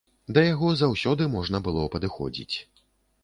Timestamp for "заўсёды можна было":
0.77-1.83